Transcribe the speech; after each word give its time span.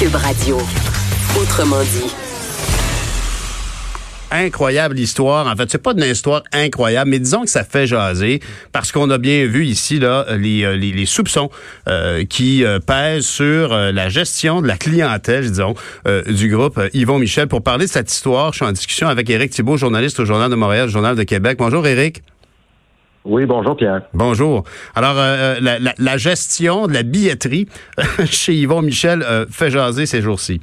Cube. 0.00 0.16
Autrement 1.38 1.82
dit. 1.82 2.10
Incroyable 4.30 4.98
histoire. 4.98 5.46
En 5.46 5.54
fait, 5.54 5.70
c'est 5.70 5.82
pas 5.82 5.92
une 5.92 6.04
histoire 6.04 6.42
incroyable, 6.52 7.10
mais 7.10 7.18
disons 7.18 7.42
que 7.42 7.50
ça 7.50 7.64
fait 7.64 7.86
jaser 7.86 8.40
parce 8.72 8.92
qu'on 8.92 9.10
a 9.10 9.18
bien 9.18 9.44
vu 9.44 9.66
ici 9.66 10.00
euh, 10.02 10.38
les 10.38 11.04
soupçons 11.04 11.50
euh, 11.86 12.24
qui 12.24 12.64
euh, 12.64 12.78
pèsent 12.78 13.26
sur 13.26 13.76
la 13.76 14.08
gestion 14.08 14.62
de 14.62 14.68
la 14.68 14.78
clientèle, 14.78 15.50
disons, 15.50 15.74
du 16.26 16.48
groupe 16.48 16.80
Yvon 16.94 17.18
Michel. 17.18 17.46
Pour 17.46 17.62
parler 17.62 17.84
de 17.84 17.90
cette 17.90 18.10
histoire, 18.10 18.52
je 18.52 18.56
suis 18.56 18.64
en 18.64 18.72
discussion 18.72 19.06
avec 19.06 19.28
Éric 19.28 19.50
Thibault, 19.50 19.76
journaliste 19.76 20.18
au 20.18 20.24
Journal 20.24 20.50
de 20.50 20.56
Montréal, 20.56 20.88
Journal 20.88 21.14
de 21.14 21.24
Québec. 21.24 21.58
Bonjour, 21.58 21.86
Éric. 21.86 22.22
Oui, 23.24 23.44
bonjour 23.46 23.76
Pierre. 23.76 24.02
Bonjour. 24.14 24.64
Alors, 24.94 25.14
la, 25.14 25.78
la, 25.78 25.92
la, 25.98 26.16
gestion 26.16 26.86
de 26.86 26.94
la 26.94 27.02
billetterie 27.02 27.68
chez 28.24 28.54
Yvon 28.54 28.82
Michel 28.82 29.22
fait 29.50 29.70
jaser 29.70 30.06
ces 30.06 30.22
jours-ci. 30.22 30.60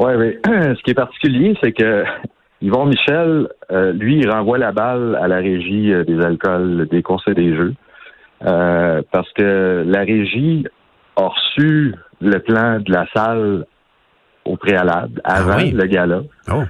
Oui, 0.00 0.12
oui. 0.16 0.38
Ce 0.46 0.82
qui 0.82 0.92
est 0.92 0.94
particulier, 0.94 1.56
c'est 1.62 1.72
que 1.72 2.04
Yvon 2.62 2.86
Michel, 2.86 3.48
euh, 3.70 3.92
lui, 3.92 4.18
il 4.18 4.30
renvoie 4.30 4.58
la 4.58 4.72
balle 4.72 5.18
à 5.20 5.28
la 5.28 5.36
régie 5.36 5.92
euh, 5.92 6.04
des 6.04 6.20
alcools, 6.20 6.88
des 6.90 7.02
conseils 7.02 7.34
des 7.34 7.54
jeux. 7.54 7.74
Euh, 8.46 9.02
parce 9.12 9.30
que 9.32 9.84
la 9.86 10.00
régie 10.00 10.66
a 11.16 11.28
reçu 11.28 11.94
le 12.20 12.38
plan 12.38 12.80
de 12.80 12.92
la 12.92 13.06
salle 13.14 13.66
au 14.46 14.56
préalable, 14.56 15.20
ah 15.24 15.36
avant 15.36 15.58
le 15.58 15.86
gala. 15.86 16.22
Oh. 16.50 16.62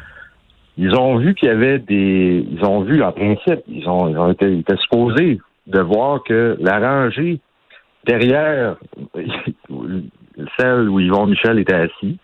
Ils 0.78 0.94
ont 0.94 1.18
vu 1.18 1.34
qu'il 1.34 1.48
y 1.48 1.52
avait 1.52 1.78
des. 1.78 2.46
Ils 2.50 2.64
ont 2.64 2.80
vu, 2.82 3.02
en 3.02 3.12
principe, 3.12 3.60
ils 3.68 3.88
ont, 3.88 4.08
ils 4.08 4.18
ont 4.18 4.30
été, 4.30 4.58
étaient 4.58 4.76
supposés 4.76 5.40
de 5.66 5.80
voir 5.80 6.22
que 6.22 6.56
la 6.60 6.78
rangée 6.78 7.40
derrière 8.06 8.76
celle 10.58 10.88
où 10.88 11.00
Yvon 11.00 11.26
Michel 11.26 11.58
était 11.58 11.74
assis, 11.74 12.18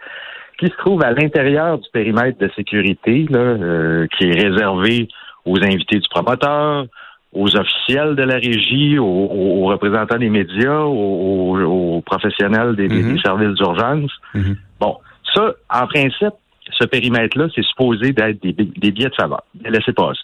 qui 0.58 0.66
se 0.66 0.76
trouve 0.78 1.02
à 1.02 1.12
l'intérieur 1.12 1.78
du 1.78 1.88
périmètre 1.92 2.38
de 2.38 2.50
sécurité, 2.56 3.26
là, 3.28 3.38
euh, 3.38 4.06
qui 4.16 4.24
est 4.24 4.48
réservé 4.48 5.08
aux 5.44 5.62
invités 5.62 5.98
du 5.98 6.08
promoteur, 6.08 6.86
aux 7.32 7.56
officiels 7.56 8.16
de 8.16 8.22
la 8.22 8.36
régie, 8.36 8.98
aux, 8.98 9.66
représentants 9.66 10.18
des 10.18 10.30
médias, 10.30 10.80
aux, 10.80 12.02
professionnels 12.06 12.74
des, 12.76 12.88
mhm. 12.88 13.18
services 13.18 13.54
d'urgence. 13.54 14.10
Mhm. 14.34 14.56
Bon, 14.80 14.96
ça, 15.34 15.52
en 15.70 15.86
principe, 15.86 16.34
ce 16.72 16.84
périmètre-là, 16.84 17.46
c'est 17.54 17.64
supposé 17.64 18.12
d'être 18.12 18.42
des, 18.42 18.52
billets 18.52 19.08
de 19.08 19.14
faveur, 19.14 19.42
laissez 19.64 19.92
passer. 19.92 20.20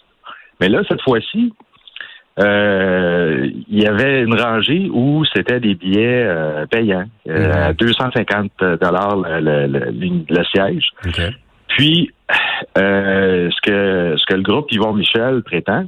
Mais 0.59 0.69
là, 0.69 0.81
cette 0.87 1.01
fois-ci, 1.01 1.53
euh, 2.39 3.49
il 3.69 3.81
y 3.81 3.85
avait 3.85 4.21
une 4.21 4.39
rangée 4.39 4.89
où 4.91 5.23
c'était 5.33 5.59
des 5.59 5.75
billets 5.75 6.23
euh, 6.25 6.65
payants 6.65 7.05
euh, 7.29 7.69
à 7.69 7.73
250 7.73 8.51
dollars 8.81 9.17
le, 9.17 9.67
le, 9.67 10.43
siège. 10.45 10.89
Puis 11.67 12.11
ce 12.75 13.61
que 13.61 14.15
ce 14.17 14.25
que 14.25 14.35
le 14.35 14.41
groupe 14.41 14.71
Yvon 14.71 14.93
Michel 14.93 15.43
prétend, 15.43 15.85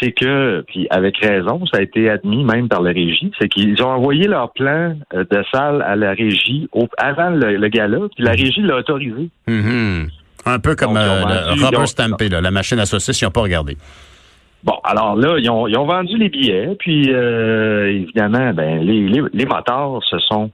c'est 0.00 0.12
que, 0.12 0.64
puis 0.68 0.86
avec 0.90 1.18
raison, 1.18 1.64
ça 1.66 1.78
a 1.78 1.82
été 1.82 2.08
admis 2.08 2.44
même 2.44 2.68
par 2.68 2.82
la 2.82 2.90
régie, 2.90 3.30
c'est 3.40 3.48
qu'ils 3.48 3.82
ont 3.82 3.88
envoyé 3.88 4.26
leur 4.26 4.52
plan 4.52 4.96
de 5.12 5.44
salle 5.52 5.82
à 5.82 5.96
la 5.96 6.12
régie 6.12 6.68
avant 6.98 7.30
le, 7.30 7.68
gala, 7.68 7.98
puis 8.14 8.24
la 8.24 8.32
régie 8.32 8.62
l'a 8.62 8.76
autorisé. 8.76 9.30
Mm-hmm. 9.48 10.08
Un 10.46 10.58
peu 10.58 10.74
comme 10.74 10.94
le 10.94 11.64
Robert 11.64 11.88
Stampé, 11.88 12.28
la 12.28 12.50
machine 12.50 12.78
à 12.78 12.86
saucisses, 12.86 13.20
ils 13.20 13.24
n'ont 13.24 13.30
pas 13.30 13.42
regardé. 13.42 13.76
Bon, 14.64 14.74
alors 14.82 15.14
là, 15.14 15.36
ils 15.38 15.48
ont, 15.50 15.68
ils 15.68 15.78
ont 15.78 15.86
vendu 15.86 16.16
les 16.16 16.28
billets, 16.28 16.74
puis 16.78 17.12
euh, 17.12 17.86
évidemment, 17.90 18.52
ben 18.52 18.80
les, 18.80 19.06
les, 19.06 19.22
les 19.32 19.46
motards, 19.46 20.00
ce 20.10 20.18
sont 20.18 20.50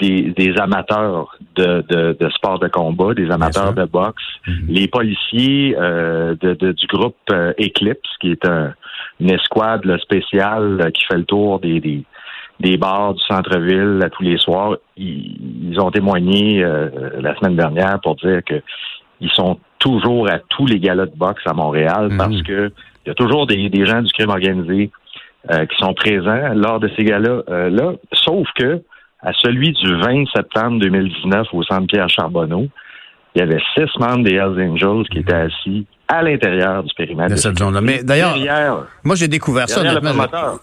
des, 0.00 0.32
des 0.36 0.56
amateurs 0.58 1.36
de, 1.56 1.84
de, 1.88 2.16
de, 2.18 2.30
sport 2.30 2.58
de 2.58 2.68
combat, 2.68 3.14
des 3.14 3.30
amateurs 3.30 3.72
de 3.72 3.84
boxe. 3.84 4.22
Mhm. 4.46 4.66
Les 4.68 4.88
policiers 4.88 5.76
euh, 5.78 6.34
de, 6.40 6.54
de, 6.54 6.72
du 6.72 6.86
groupe 6.86 7.16
euh, 7.32 7.52
Eclipse, 7.58 8.10
qui 8.20 8.32
est 8.32 8.46
un, 8.46 8.74
une 9.20 9.30
escouade 9.30 9.84
spéciale 10.00 10.90
qui 10.94 11.04
fait 11.06 11.18
le 11.18 11.24
tour 11.24 11.60
des, 11.60 11.80
des, 11.80 12.02
des 12.60 12.76
bars 12.76 13.14
du 13.14 13.22
centre-ville 13.22 14.00
à 14.02 14.10
tous 14.10 14.22
les 14.22 14.38
soirs, 14.38 14.76
ils, 14.96 15.70
ils 15.70 15.80
ont 15.80 15.90
témoigné 15.90 16.64
la 17.18 17.36
semaine 17.36 17.56
dernière 17.56 18.00
pour 18.00 18.16
dire 18.16 18.40
que 18.44 18.62
ils 19.20 19.30
sont 19.30 19.58
toujours 19.78 20.30
à 20.30 20.38
tous 20.38 20.66
les 20.66 20.78
galas 20.78 21.06
de 21.06 21.16
boxe 21.16 21.42
à 21.46 21.52
Montréal 21.52 22.08
mhm. 22.10 22.18
parce 22.18 22.42
que 22.42 22.72
il 23.04 23.08
y 23.08 23.10
a 23.10 23.14
toujours 23.14 23.46
des, 23.46 23.68
des 23.68 23.86
gens 23.86 24.02
du 24.02 24.12
crime 24.12 24.30
organisé 24.30 24.90
euh, 25.50 25.64
qui 25.64 25.76
sont 25.78 25.94
présents 25.94 26.52
lors 26.54 26.80
de 26.80 26.90
ces 26.96 27.04
galas 27.04 27.42
euh, 27.48 27.70
là, 27.70 27.92
sauf 28.12 28.46
que 28.56 28.82
à 29.22 29.32
celui 29.34 29.72
du 29.72 30.00
20 30.00 30.24
septembre 30.34 30.80
2019 30.80 31.48
au 31.52 31.62
Centre 31.62 31.86
Pierre 31.86 32.08
Charbonneau, 32.08 32.68
il 33.34 33.40
y 33.40 33.42
avait 33.42 33.60
six 33.74 33.98
membres 33.98 34.24
des 34.24 34.34
Hells 34.34 34.60
Angels 34.60 35.08
qui 35.10 35.18
étaient 35.18 35.32
assis 35.34 35.86
à 36.08 36.22
l'intérieur 36.22 36.82
du 36.82 36.92
périmètre. 36.96 37.30
De 37.30 37.36
cette 37.36 37.56
zone-là. 37.56 37.80
Mais 37.80 38.02
d'ailleurs, 38.02 38.86
moi, 39.04 39.14
j'ai 39.14 39.28
découvert 39.28 39.68
ça. 39.68 39.82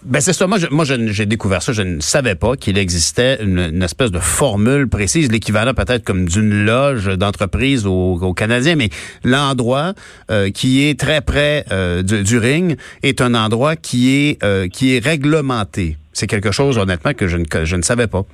ben, 0.04 0.20
c'est 0.20 0.34
ça. 0.34 0.46
Moi, 0.46 0.58
moi, 0.70 0.84
j'ai 0.84 1.24
découvert 1.24 1.62
ça. 1.62 1.72
Je 1.72 1.80
ne 1.80 2.00
savais 2.00 2.34
pas 2.34 2.56
qu'il 2.56 2.76
existait 2.76 3.42
une, 3.42 3.82
espèce 3.82 4.10
de 4.10 4.18
formule 4.18 4.88
précise, 4.88 5.32
l'équivalent 5.32 5.72
peut-être 5.72 6.04
comme 6.04 6.26
d'une 6.28 6.66
loge 6.66 7.06
d'entreprise 7.16 7.86
aux 7.86 8.18
au 8.20 8.34
Canadiens, 8.34 8.76
mais 8.76 8.90
l'endroit 9.24 9.94
euh, 10.30 10.50
qui 10.50 10.86
est 10.86 11.00
très 11.00 11.22
près 11.22 11.64
euh, 11.72 12.02
du, 12.02 12.36
ring 12.36 12.76
est 13.02 13.22
un 13.22 13.34
endroit 13.34 13.76
qui 13.76 14.14
est, 14.14 14.44
euh, 14.44 14.68
qui 14.68 14.94
est 14.94 15.02
réglementé. 15.02 15.96
C'est 16.12 16.26
quelque 16.26 16.52
chose, 16.52 16.76
honnêtement, 16.76 17.14
que 17.14 17.26
je 17.26 17.38
ne, 17.38 17.44
que 17.44 17.64
je 17.64 17.76
ne 17.76 17.82
savais 17.82 18.06
pas. 18.06 18.24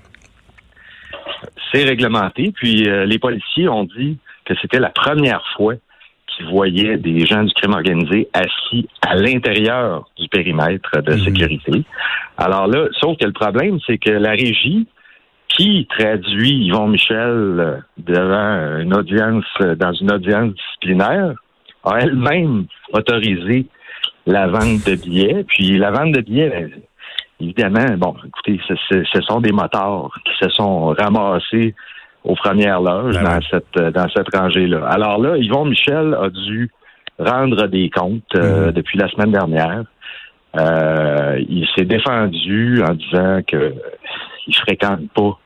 C'est 1.75 1.85
réglementé. 1.85 2.53
Puis 2.55 2.85
les 2.85 3.19
policiers 3.19 3.69
ont 3.69 3.85
dit 3.85 4.17
que 4.45 4.55
c'était 4.62 4.79
la 4.79 4.91
première 4.91 5.45
fois 5.57 5.75
qui 6.37 6.43
voyaient 6.45 6.97
des 6.97 7.27
gens 7.27 7.45
du 7.45 7.53
crime 7.55 7.73
organisé 7.73 8.29
assis 8.33 8.89
à 9.03 9.15
l'intérieur 9.15 10.09
du 10.19 10.29
périmètre 10.29 11.03
de 11.03 11.15
mhm. 11.15 11.25
sécurité. 11.25 11.85
Alors 12.39 12.67
là, 12.67 12.89
sauf 13.01 13.17
que 13.19 13.27
le 13.27 13.33
problème, 13.33 13.79
c'est 13.87 13.99
que 13.99 14.11
la 14.11 14.31
régie 14.31 14.87
qui 15.49 15.87
traduit 15.97 16.67
Yvon 16.67 16.89
Michel 16.89 17.19
euh, 17.19 17.77
devant 17.99 18.81
une 18.81 18.95
audience, 18.95 19.45
euh, 19.61 19.77
dans 19.77 19.93
une 19.93 20.11
audience 20.12 20.53
disciplinaire, 20.55 21.35
a 21.85 21.99
elle-même 22.01 22.67
autorisé 22.93 23.67
la 24.27 24.49
vente 24.49 24.85
de 24.87 24.97
billets. 24.97 25.45
Puis 25.47 25.79
la 25.79 25.93
vente 25.93 26.12
de 26.12 26.23
billets, 26.23 26.51
ben, 26.51 26.71
évidemment, 27.41 27.97
bon, 27.97 28.15
écoutez, 28.27 28.61
ce, 28.69 29.21
sont 29.22 29.41
des 29.41 29.53
motards 29.53 30.11
qui 30.25 30.33
se 30.45 30.50
sont 30.50 30.87
ramassés 30.99 31.75
aux 32.25 32.34
premières 32.34 32.81
loges 32.81 33.15
ben 33.15 33.25
dans 33.25 33.41
cette 33.50 33.95
dans 33.95 34.09
cette 34.09 34.34
rangée-là. 34.34 34.87
Alors 34.87 35.19
là, 35.19 35.37
Yvon 35.37 35.67
Michel 35.67 36.17
a 36.19 36.31
dû 36.31 36.71
rendre 37.19 37.67
des 37.67 37.91
comptes 37.91 38.23
euh, 38.37 38.67
mhm. 38.67 38.73
depuis 38.73 38.99
la 38.99 39.09
semaine 39.09 39.33
dernière. 39.33 39.84
Euh, 40.56 41.39
il 41.49 41.67
s'est 41.75 41.84
défendu 41.84 42.83
en 42.83 42.94
disant 42.94 43.41
que 43.47 43.75
il 44.47 44.55
fréquente 44.56 45.11
pas, 45.15 45.39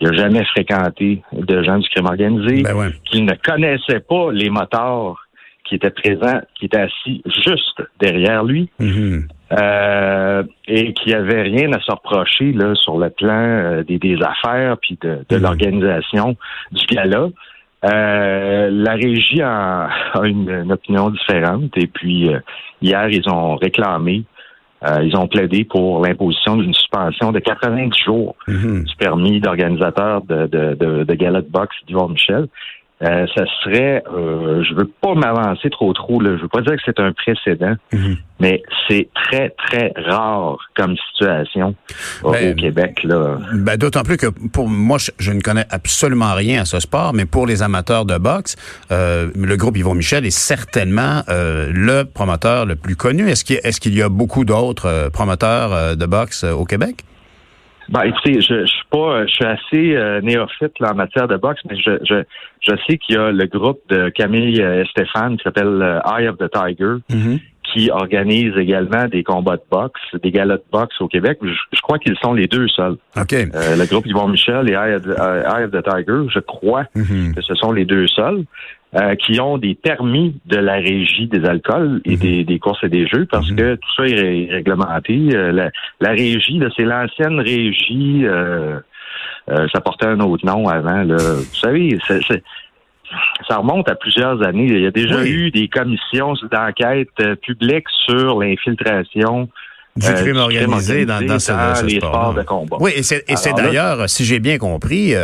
il 0.00 0.08
n'a 0.08 0.16
jamais 0.16 0.44
fréquenté 0.44 1.22
de 1.32 1.62
gens 1.62 1.78
du 1.78 1.88
crime 1.88 2.06
organisé, 2.06 2.62
ben 2.62 2.92
qu'il 3.04 3.24
ne 3.24 3.34
connaissait 3.34 4.00
pas 4.00 4.32
les 4.32 4.50
motards 4.50 5.24
qui 5.64 5.76
étaient 5.76 5.90
présents, 5.90 6.40
qui 6.56 6.66
étaient 6.66 6.80
assis 6.82 7.22
juste 7.24 7.82
derrière 8.00 8.44
lui. 8.44 8.68
Mhm. 8.78 9.28
Euh, 9.52 10.42
et 10.66 10.94
qui 10.94 11.12
avait 11.12 11.42
rien 11.42 11.70
à 11.74 11.80
se 11.80 11.92
reprocher 11.92 12.52
là, 12.52 12.74
sur 12.74 12.98
le 12.98 13.10
plan 13.10 13.34
euh, 13.34 13.82
des, 13.84 13.98
des, 13.98 14.16
affaires 14.22 14.78
puis 14.78 14.98
de, 15.02 15.18
de 15.28 15.36
mhm. 15.36 15.42
l'organisation 15.42 16.36
du 16.72 16.86
gala. 16.86 17.28
Euh, 17.84 18.70
la 18.72 18.94
régie 18.94 19.42
a, 19.44 19.90
une, 20.24 20.72
opinion 20.72 21.10
différente 21.10 21.76
et 21.76 21.86
puis 21.86 22.30
hier 22.80 23.08
ils 23.10 23.28
ont 23.28 23.56
réclamé, 23.56 24.24
ils 25.02 25.16
ont 25.16 25.28
plaidé 25.28 25.64
pour 25.64 26.04
l'imposition 26.04 26.56
d'une 26.56 26.74
suspension 26.74 27.30
de 27.30 27.38
90 27.38 27.98
jours 28.02 28.36
mhm. 28.48 28.84
du 28.84 28.96
permis 28.96 29.40
d'organisateur 29.40 30.22
de, 30.22 30.46
de, 30.46 30.74
de, 30.74 31.04
de 31.04 31.14
gala 31.14 31.42
de 31.42 31.50
boxe 31.50 31.76
d'Yvon 31.86 32.08
Michel. 32.08 32.48
Euh, 33.04 33.26
ça 33.34 33.44
serait, 33.62 34.02
euh, 34.14 34.62
je 34.62 34.74
veux 34.74 34.90
pas 35.00 35.14
m'avancer 35.14 35.68
trop 35.68 35.92
trop, 35.92 36.20
là, 36.20 36.36
je 36.36 36.42
veux 36.42 36.48
pas 36.48 36.62
dire 36.62 36.72
que 36.72 36.82
c'est 36.86 36.98
un 37.00 37.12
précédent, 37.12 37.74
mhm. 37.92 38.16
mais 38.40 38.62
c'est 38.88 39.08
très, 39.14 39.50
très 39.50 39.92
rare 40.06 40.56
comme 40.74 40.96
situation 41.12 41.74
euh, 42.24 42.30
ben, 42.30 42.52
au 42.52 42.54
Québec. 42.54 43.02
Là. 43.04 43.38
Ben, 43.52 43.76
D'autant 43.76 44.04
plus 44.04 44.16
que 44.16 44.28
pour 44.48 44.68
moi, 44.68 44.96
je, 45.18 45.32
ne 45.32 45.40
connais 45.40 45.66
absolument 45.70 46.34
rien 46.34 46.62
à 46.62 46.64
ce 46.64 46.80
sport, 46.80 47.12
mais 47.12 47.26
pour 47.26 47.46
les 47.46 47.62
amateurs 47.62 48.06
de 48.06 48.16
boxe, 48.16 48.56
euh, 48.90 49.30
le 49.34 49.56
groupe 49.56 49.76
Yvon 49.76 49.94
Michel 49.94 50.24
est 50.24 50.30
certainement 50.30 51.22
le 51.28 52.04
promoteur 52.04 52.64
le 52.64 52.76
plus 52.76 52.96
connu. 52.96 53.28
Est-ce 53.28 53.44
qu'il 53.44 53.56
est 53.56 53.78
qu'il 53.78 53.94
y 53.94 54.02
a 54.02 54.08
beaucoup 54.08 54.44
d'autres 54.44 55.10
promoteurs 55.12 55.96
de 55.96 56.06
boxe 56.06 56.44
au 56.44 56.64
Québec? 56.64 57.04
Ben, 57.88 58.02
écoutez, 58.02 58.40
je, 58.40 58.60
je 58.60 58.66
suis 58.66 58.86
pas, 58.90 59.26
je 59.26 59.32
suis 59.32 59.44
assez 59.44 59.96
euh, 59.96 60.20
néophyte 60.20 60.78
là, 60.80 60.92
en 60.92 60.94
matière 60.94 61.28
de 61.28 61.36
boxe, 61.36 61.60
mais 61.68 61.76
je, 61.76 61.98
je, 62.04 62.22
je 62.60 62.76
sais 62.86 62.98
qu'il 62.98 63.16
y 63.16 63.18
a 63.18 63.30
le 63.30 63.46
groupe 63.46 63.80
de 63.88 64.08
Camille 64.08 64.60
et 64.60 64.84
Stéphane 64.90 65.36
qui 65.36 65.44
s'appelle 65.44 65.82
euh, 65.82 66.00
Eye 66.06 66.28
of 66.28 66.38
the 66.38 66.50
Tiger, 66.50 66.96
mm-hmm. 67.10 67.40
qui 67.62 67.90
organise 67.90 68.56
également 68.56 69.06
des 69.06 69.22
combats 69.22 69.56
de 69.56 69.64
boxe, 69.70 70.00
des 70.22 70.30
galas 70.30 70.56
de 70.56 70.64
boxe 70.72 71.00
au 71.00 71.08
Québec. 71.08 71.38
Je, 71.42 71.80
crois 71.82 71.98
qu'ils 71.98 72.16
sont 72.22 72.32
les 72.32 72.46
deux 72.46 72.68
seuls. 72.68 72.96
Okay. 73.16 73.46
le 73.52 73.86
groupe 73.86 74.06
Yvon 74.06 74.28
Michel 74.28 74.70
et 74.70 74.74
Eye 74.74 74.94
of, 74.94 75.70
the, 75.70 75.82
Tiger, 75.82 76.28
je 76.32 76.40
crois 76.40 76.84
mm-hmm. 76.96 77.34
que 77.34 77.42
ce 77.42 77.54
sont 77.54 77.72
les 77.72 77.84
deux 77.84 78.06
seuls. 78.08 78.44
Qui 79.18 79.40
ont 79.40 79.58
des 79.58 79.74
permis 79.74 80.36
de 80.46 80.56
la 80.56 80.74
régie 80.74 81.26
des 81.26 81.44
alcools 81.44 82.00
et 82.04 82.16
mm-hmm. 82.16 82.44
des, 82.44 82.58
courses 82.58 82.84
et 82.84 82.88
des 82.88 83.08
jeux 83.08 83.26
parce 83.28 83.50
mm-hmm. 83.50 83.56
que 83.56 83.74
tout 83.74 83.94
ça 83.96 84.06
est 84.06 84.48
réglementé. 84.50 85.16
la, 85.30 85.70
la, 86.00 86.10
régie, 86.10 86.60
c'est 86.76 86.84
l'ancienne 86.84 87.40
régie 87.40 88.24
euh, 89.50 89.68
ça 89.72 89.80
portait 89.80 90.06
un 90.06 90.20
autre 90.20 90.46
nom 90.46 90.68
avant. 90.68 91.02
Là. 91.02 91.16
Vous 91.16 91.54
savez, 91.54 91.98
ça 93.46 93.56
remonte 93.58 93.88
à 93.90 93.94
plusieurs 93.94 94.42
années. 94.42 94.66
Il 94.66 94.82
y 94.82 94.86
a 94.86 94.90
déjà 94.90 95.24
eu 95.24 95.50
des 95.50 95.68
commissions 95.68 96.34
d'enquête 96.50 97.10
euh, 97.20 97.36
publiques 97.36 97.88
sur 98.06 98.40
l'infiltration 98.40 99.48
du 99.96 100.06
euh, 100.06 100.12
crime 100.12 100.36
organisé, 100.36 101.06
dans, 101.06 101.24
dans, 101.24 101.38
ce, 101.38 101.84
les 101.84 101.96
sports 101.96 102.34
de 102.34 102.42
combat. 102.42 102.76
Oui, 102.80 102.92
et 102.96 103.02
c'est 103.02 103.52
d'ailleurs, 103.56 104.08
si 104.08 104.24
j'ai 104.24 104.40
bien 104.40 104.58
compris, 104.58 105.14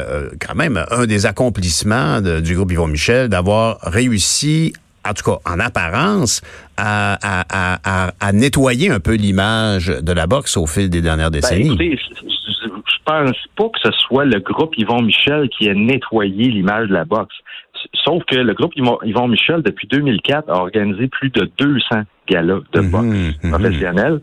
quand 0.40 0.54
même 0.54 0.84
un 0.90 1.06
des 1.06 1.26
accomplissements 1.26 2.20
du 2.20 2.54
groupe 2.54 2.72
Yvon 2.72 2.86
Michel 2.86 3.28
d'avoir 3.28 3.78
réussi 3.82 4.72
en 5.08 5.14
tout 5.14 5.24
cas 5.24 5.38
en 5.50 5.58
apparence, 5.58 6.42
à, 6.76 7.18
à, 7.22 8.10
à, 8.20 8.32
nettoyer 8.32 8.90
un 8.90 9.00
peu 9.00 9.14
l'image 9.14 9.86
de 9.86 10.12
la 10.12 10.26
boxe 10.26 10.58
au 10.58 10.66
fil 10.66 10.90
des 10.90 11.00
dernières 11.00 11.30
ben, 11.30 11.40
décennies 11.40 11.96
pense 13.10 13.36
pas 13.56 13.68
que 13.68 13.78
ce 13.82 13.90
soit 13.98 14.24
le 14.24 14.40
groupe 14.40 14.76
Yvon 14.76 15.02
Michel 15.02 15.48
qui 15.48 15.66
ait 15.66 15.74
nettoyé 15.74 16.48
l'image 16.48 16.88
de 16.88 16.94
la 16.94 17.04
boxe. 17.04 17.34
Sauf 17.92 18.24
que 18.24 18.36
le 18.36 18.54
groupe 18.54 18.72
Yvon 18.76 19.28
Michel, 19.28 19.62
depuis 19.62 19.88
2004, 19.88 20.48
a 20.48 20.60
organisé 20.60 21.08
plus 21.08 21.30
de 21.30 21.50
200 21.58 22.02
galas 22.28 22.60
de 22.72 22.80
mhm, 22.80 22.90
boxe 22.90 23.04
mhm. 23.42 23.50
professionnels 23.50 24.20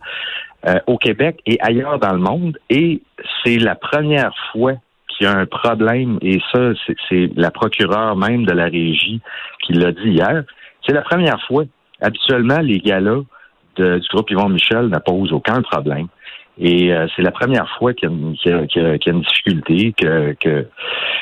euh, 0.66 0.80
au 0.88 0.98
Québec 0.98 1.40
et 1.46 1.58
ailleurs 1.62 2.00
dans 2.00 2.14
le 2.14 2.20
monde. 2.20 2.58
Et 2.70 3.02
c'est 3.44 3.58
la 3.58 3.76
première 3.76 4.34
fois 4.52 4.74
qu'il 5.10 5.26
y 5.26 5.30
a 5.30 5.38
un 5.38 5.46
problème, 5.46 6.18
et 6.22 6.40
ça, 6.52 6.72
c'est 7.10 7.30
la 7.36 7.52
procureure 7.52 8.16
même 8.16 8.46
de 8.46 8.54
la 8.54 8.66
régie 8.66 9.20
qui 9.66 9.74
l'a 9.74 9.92
dit 9.92 10.10
hier. 10.12 10.44
C'est 10.86 10.94
la 10.94 11.02
première 11.02 11.42
fois. 11.48 11.64
Habituellement, 12.02 12.60
les 12.60 12.80
galas 12.80 13.22
du 13.78 14.08
groupe 14.12 14.30
Yvon 14.32 14.50
Michel 14.50 14.88
ne 14.88 15.00
posent 15.00 15.34
aucun 15.34 15.62
problème. 15.62 16.08
Et 16.60 16.92
euh, 16.92 17.06
c'est 17.16 17.22
la 17.22 17.32
première 17.32 17.68
fois 17.78 17.94
qu'il 17.94 18.10
y, 18.10 18.50
y, 18.50 18.52
a 18.52 18.98
une 19.08 19.22
difficulté, 19.22 19.94
que, 20.00 20.36
que 20.42 20.66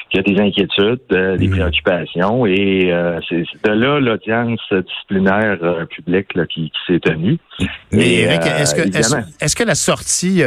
qu'il 0.10 0.20
y 0.20 0.20
a 0.20 0.34
des 0.34 0.42
inquiétudes, 0.42 1.00
euh, 1.12 1.36
des 1.36 1.48
mm. 1.48 1.52
préoccupations. 1.52 2.46
Et 2.46 2.94
euh, 2.94 3.20
c'est 3.28 3.44
de 3.66 3.72
là 3.72 4.00
l'audience 4.00 4.62
disciplinaire 4.72 5.58
publique 5.90 6.34
là, 6.36 6.46
qui, 6.46 6.72
qui 6.72 6.94
s'est 6.94 7.00
tenue. 7.00 7.38
Mais 7.92 8.22
est-ce 8.22 8.76
que 8.76 8.82
est-ce, 9.42 9.56
que 9.56 9.64
la 9.64 9.76
sortie 9.76 10.42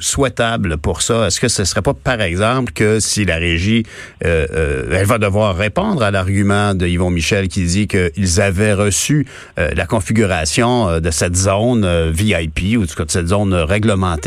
souhaitable 0.00 0.76
pour 0.78 1.02
ça, 1.02 1.26
est-ce 1.26 1.40
que 1.40 1.48
ce 1.48 1.64
serait 1.64 1.82
pas 1.82 1.94
par 1.94 2.20
exemple 2.20 2.72
que 2.72 3.00
si 3.00 3.24
la 3.24 3.36
régie 3.36 3.84
elle 4.20 5.06
va 5.06 5.18
devoir 5.18 5.56
répondre 5.56 6.02
à 6.02 6.10
l'argument 6.10 6.74
de 6.74 6.86
Yvon 6.86 7.10
Michel 7.10 7.48
qui 7.48 7.64
dit 7.64 7.88
qu'ils 7.88 8.40
avaient 8.40 8.74
reçu 8.74 9.26
la 9.56 9.86
configuration 9.86 11.00
de 11.00 11.10
cette 11.10 11.36
zone 11.36 12.10
VIP 12.10 12.78
ou 12.78 12.82
de 12.82 12.90
cette 13.08 13.28
zone 13.28 13.54
réglementée 13.54 14.25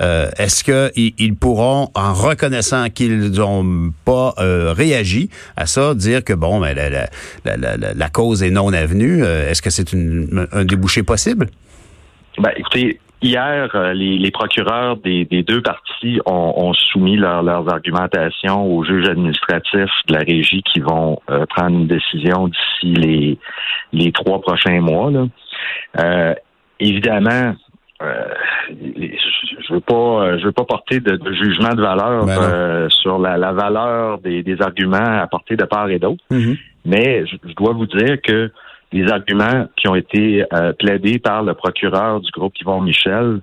euh, 0.00 0.30
est-ce 0.38 0.64
qu'ils 0.64 1.36
pourront, 1.36 1.88
en 1.94 2.12
reconnaissant 2.12 2.88
qu'ils 2.88 3.30
n'ont 3.32 3.92
pas 4.04 4.34
euh, 4.38 4.72
réagi 4.72 5.30
à 5.56 5.66
ça, 5.66 5.94
dire 5.94 6.24
que 6.24 6.32
bon, 6.32 6.60
ben, 6.60 6.76
la, 7.44 8.08
cause 8.08 8.42
est 8.42 8.50
non 8.50 8.72
avenue? 8.72 9.22
Euh, 9.22 9.50
est-ce 9.50 9.62
que 9.62 9.70
c'est 9.70 9.94
un 9.94 10.64
débouché 10.64 11.02
possible? 11.02 11.46
Ben, 12.38 12.50
écoutez, 12.56 13.00
Hier, 13.22 13.68
les, 13.92 14.30
procureurs 14.30 14.96
des, 14.96 15.26
deux 15.26 15.60
parties 15.60 16.20
ont, 16.24 16.72
soumis 16.72 17.18
leurs 17.18 17.68
argumentations 17.70 18.66
aux 18.66 18.82
juges 18.82 19.10
administratifs 19.10 19.90
de 20.08 20.14
la 20.14 20.20
régie 20.20 20.62
qui 20.62 20.80
vont 20.80 21.18
prendre 21.50 21.80
une 21.80 21.86
décision 21.86 22.48
d'ici 22.48 22.94
les, 22.94 23.38
les 23.92 24.10
trois 24.12 24.40
prochains 24.40 24.80
mois. 24.80 25.12
évidemment, 26.78 27.54
euh, 28.02 28.24
je 28.70 29.74
veux 29.74 29.80
pas, 29.80 30.38
je 30.38 30.44
veux 30.44 30.52
pas 30.52 30.64
porter 30.64 31.00
de, 31.00 31.18
jugement 31.32 31.74
de 31.74 31.82
valeur 31.82 32.24
ben 32.24 32.38
euh, 32.40 32.88
sur 32.88 33.18
la, 33.18 33.52
valeur 33.52 34.18
des, 34.18 34.56
arguments 34.60 35.20
apportés 35.20 35.56
de 35.56 35.64
part 35.64 35.90
et 35.90 35.98
d'autre, 35.98 36.22
mm-hmm. 36.30 36.58
mais 36.86 37.26
je, 37.26 37.54
dois 37.54 37.72
vous 37.72 37.86
dire 37.86 38.20
que 38.22 38.50
les 38.92 39.10
arguments 39.10 39.68
qui 39.76 39.88
ont 39.88 39.94
été 39.94 40.44
euh, 40.52 40.72
plaidés 40.72 41.18
par 41.18 41.42
le 41.42 41.54
procureur 41.54 42.20
du 42.20 42.30
groupe 42.30 42.54
Yvon 42.60 42.80
Michel 42.80 43.40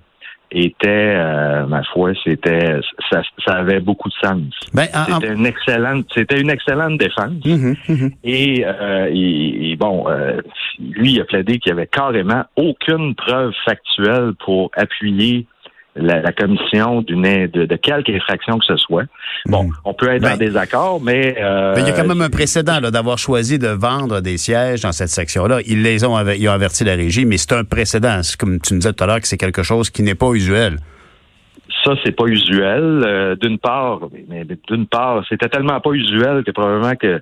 était, 0.50 1.14
euh, 1.16 1.66
ma 1.66 1.82
foi, 1.84 2.12
c'était, 2.24 2.80
ça, 3.10 3.22
ça, 3.44 3.54
avait 3.54 3.80
beaucoup 3.80 4.08
de 4.08 4.14
sens. 4.22 4.42
Ben, 4.72 4.86
c'était 5.06 5.32
une 5.32 5.46
excellente, 5.46 6.06
c'était 6.14 6.40
une 6.40 6.50
excellente 6.50 6.98
défense. 6.98 7.44
Mhm, 7.44 7.76
mhm. 7.88 8.10
Et, 8.24 8.64
euh, 8.64 9.10
et, 9.12 9.76
bon, 9.76 10.08
euh, 10.08 10.40
lui, 10.78 11.12
il 11.12 11.20
a 11.20 11.24
plaidé 11.24 11.58
qu'il 11.58 11.70
y 11.70 11.72
avait 11.72 11.86
carrément 11.86 12.44
aucune 12.56 13.14
preuve 13.14 13.52
factuelle 13.64 14.32
pour 14.44 14.70
appuyer 14.76 15.46
la, 15.98 16.32
commission 16.32 17.02
d'une 17.02 17.22
de, 17.48 17.64
de, 17.66 17.76
quelque 17.76 18.10
infraction 18.12 18.58
que 18.58 18.64
ce 18.64 18.76
soit. 18.76 19.04
Bon, 19.46 19.68
on 19.84 19.94
peut 19.94 20.08
être 20.08 20.26
en 20.26 20.36
désaccord, 20.36 21.00
mais, 21.00 21.36
euh, 21.40 21.74
mais 21.74 21.82
il 21.82 21.88
y 21.88 21.90
a 21.90 21.94
quand 21.94 22.06
même 22.06 22.20
un 22.20 22.30
précédent 22.30 22.80
d'avoir 22.80 23.18
choisi 23.18 23.58
de 23.58 23.68
vendre 23.68 24.20
des 24.20 24.38
sièges 24.38 24.82
dans 24.82 24.92
cette 24.92 25.08
section-là. 25.08 25.60
Ils 25.66 25.82
les 25.82 26.04
ont, 26.04 26.18
ils 26.28 26.48
ont 26.48 26.52
averti 26.52 26.84
la 26.84 26.94
régie, 26.94 27.24
mais 27.24 27.36
c'est 27.36 27.52
un 27.52 27.64
précédent. 27.64 28.20
Comme 28.38 28.60
tu 28.60 28.74
nous 28.74 28.80
disais 28.80 28.92
tout 28.92 29.04
à 29.04 29.06
l'heure, 29.06 29.20
que 29.20 29.28
c'est 29.28 29.36
quelque 29.36 29.62
chose 29.62 29.90
qui 29.90 30.02
n'est 30.02 30.14
pas 30.14 30.32
usuel. 30.32 30.76
Ça, 31.84 31.92
c'est 32.04 32.12
pas 32.12 32.26
usuel. 32.26 33.02
Euh, 33.06 33.36
d'une 33.36 33.58
part, 33.58 34.00
mais 34.28 34.44
d'une 34.68 34.86
part, 34.86 35.24
c'était 35.28 35.48
tellement 35.48 35.80
pas 35.80 35.90
usuel 35.90 36.42
que 36.44 36.50
probablement 36.50 36.96
que 36.96 37.20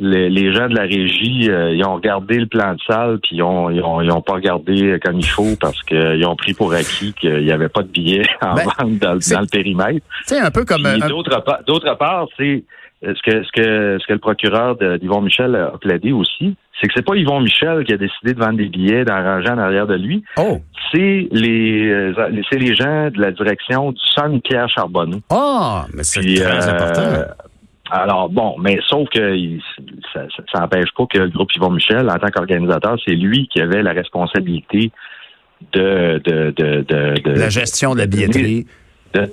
les, 0.00 0.52
gens 0.52 0.68
de 0.68 0.74
la 0.74 0.82
régie, 0.82 1.50
euh, 1.50 1.74
ils 1.74 1.84
ont 1.84 1.94
regardé 1.94 2.36
le 2.38 2.46
plan 2.46 2.74
de 2.74 2.80
salle, 2.86 3.18
puis 3.22 3.36
ils 3.36 3.42
ont, 3.42 3.70
ils 3.70 3.82
ont, 3.82 4.22
pas 4.22 4.34
regardé 4.34 4.98
comme 5.04 5.18
il 5.18 5.26
faut 5.26 5.56
parce 5.60 5.80
qu'ils 5.82 6.26
ont 6.26 6.36
pris 6.36 6.54
pour 6.54 6.72
acquis 6.72 7.12
qu'il 7.12 7.44
n'y 7.44 7.52
avait 7.52 7.68
pas 7.68 7.82
de 7.82 7.88
billets 7.88 8.26
en 8.42 8.54
ben, 8.54 8.64
vente 8.64 8.98
dans, 8.98 9.14
le 9.14 9.50
périmètre. 9.50 10.04
C'est 10.24 10.38
un 10.38 10.50
peu 10.50 10.64
comme. 10.64 10.82
D'autre 11.08 11.42
part, 11.42 11.60
d'autre 11.66 11.94
part, 11.96 12.26
c'est 12.36 12.64
euh, 13.04 13.14
ce 13.14 13.30
que 13.30 13.42
ce 13.44 13.52
que 13.52 13.98
ce 14.00 14.06
que 14.06 14.12
le 14.12 14.18
procureur 14.18 14.76
d'Yvon 14.76 15.20
Michel 15.20 15.54
a 15.54 15.76
plaidé 15.78 16.12
aussi, 16.12 16.56
c'est 16.80 16.86
que 16.86 16.92
c'est 16.96 17.04
pas 17.04 17.16
Yvon 17.16 17.40
Michel 17.40 17.84
qui 17.84 17.92
a 17.92 17.96
décidé 17.96 18.34
de 18.34 18.38
vendre 18.38 18.58
des 18.58 18.68
billets, 18.68 19.04
d'arranger 19.04 19.50
en 19.50 19.58
arrière 19.58 19.86
de 19.86 19.96
lui. 19.96 20.24
Oh. 20.36 20.60
C'est 20.92 21.28
les, 21.30 21.88
euh, 21.88 22.12
c'est 22.50 22.58
les 22.58 22.74
gens 22.74 23.10
de 23.10 23.20
la 23.20 23.30
direction 23.30 23.92
du 23.92 24.00
Centre 24.14 24.40
Pierre 24.42 24.68
Charbonneau. 24.68 25.20
Ah, 25.30 25.86
mais 25.94 26.02
c'est 26.02 26.20
très 26.20 26.68
important. 26.68 27.34
Alors 27.90 28.28
bon, 28.28 28.56
mais 28.60 28.78
sauf 28.88 29.08
que 29.08 29.36
ça 30.12 30.60
n'empêche 30.60 30.90
pas 30.96 31.06
que 31.06 31.18
le 31.18 31.28
groupe 31.28 31.54
Yvon 31.54 31.70
Michel, 31.70 32.08
en 32.08 32.18
tant 32.18 32.28
qu'organisateur, 32.28 32.96
c'est 33.04 33.14
lui 33.14 33.48
qui 33.48 33.60
avait 33.60 33.82
la 33.82 33.92
responsabilité 33.92 34.90
de 35.72 36.20
de, 36.24 36.52
de, 36.56 36.84
de, 36.88 37.30
la 37.30 37.48
gestion 37.48 37.94
de 37.94 38.00
la 38.00 38.06
billetterie 38.06 38.66
de, 39.14 39.28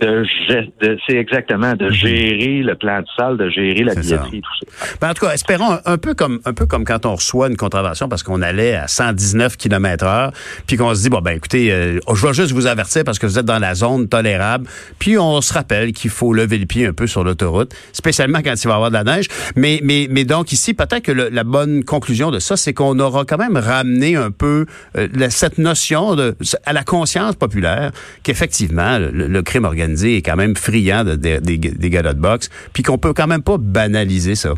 de, 0.81 0.97
c'est 1.05 1.15
exactement 1.15 1.75
de 1.75 1.85
mhm. 1.85 1.91
gérer 1.91 2.63
le 2.63 2.75
plan 2.75 3.01
de 3.01 3.05
salle, 3.15 3.37
de 3.37 3.49
gérer 3.49 3.83
la 3.83 3.93
billetterie, 3.93 4.41
tout 4.41 4.65
ça. 4.65 4.85
Ben, 4.99 5.11
en 5.11 5.13
tout 5.13 5.25
cas, 5.25 5.33
espérons 5.33 5.77
un, 5.85 5.97
peu 5.97 6.15
comme 6.15 6.39
un 6.45 6.53
peu 6.53 6.65
comme 6.65 6.83
quand 6.83 7.05
on 7.05 7.15
reçoit 7.15 7.47
une 7.47 7.57
contravention 7.57 8.09
parce 8.09 8.23
qu'on 8.23 8.41
allait 8.41 8.75
à 8.75 8.87
119 8.87 9.55
km 9.57 10.05
heure, 10.05 10.31
puis 10.65 10.77
qu'on 10.77 10.95
se 10.95 11.03
dit 11.03 11.09
bon 11.09 11.21
ben 11.21 11.37
écoutez, 11.37 11.71
euh, 11.71 11.99
je 12.11 12.27
vais 12.27 12.33
juste 12.33 12.53
vous 12.53 12.65
avertir 12.65 13.03
parce 13.03 13.19
que 13.19 13.27
vous 13.27 13.37
êtes 13.37 13.45
dans 13.45 13.59
la 13.59 13.75
zone 13.75 14.07
tolérable, 14.07 14.67
puis 14.97 15.17
on 15.19 15.41
se 15.41 15.53
rappelle 15.53 15.93
qu'il 15.93 16.09
faut 16.09 16.33
lever 16.33 16.57
le 16.57 16.65
pied 16.65 16.87
un 16.87 16.93
peu 16.93 17.05
sur 17.05 17.23
l'autoroute, 17.23 17.73
spécialement 17.93 18.39
quand 18.43 18.53
il 18.55 18.67
va 18.67 18.73
y 18.73 18.75
avoir 18.75 18.89
de 18.89 18.95
la 18.95 19.03
neige. 19.03 19.27
Mais 19.55 19.79
mais 19.83 20.07
mais 20.09 20.23
donc 20.23 20.51
ici 20.51 20.73
peut-être 20.73 21.03
que 21.03 21.11
la 21.11 21.43
bonne 21.43 21.83
conclusion 21.83 22.31
de 22.31 22.39
ça, 22.39 22.57
c'est 22.57 22.73
qu'on 22.73 22.97
aura 22.99 23.25
quand 23.25 23.37
même 23.37 23.57
ramené 23.57 24.15
un 24.15 24.31
peu 24.31 24.65
euh, 24.97 25.07
cette 25.29 25.59
notion 25.59 26.15
de 26.15 26.35
à 26.65 26.73
la 26.73 26.83
conscience 26.83 27.35
populaire 27.35 27.91
qu'effectivement 28.23 28.97
le, 28.97 29.11
le 29.11 29.41
crime 29.43 29.66
organisé 29.67 30.17
est 30.17 30.21
quand 30.21 30.35
même 30.35 30.55
friand 30.55 31.03
de, 31.03 31.15
des, 31.15 31.39
des 31.39 31.89
galas 31.89 32.13
de 32.13 32.19
boxe, 32.19 32.49
puis 32.73 32.83
qu'on 32.83 32.97
peut 32.97 33.13
quand 33.13 33.27
même 33.27 33.43
pas 33.43 33.57
banaliser 33.57 34.35
ça. 34.35 34.53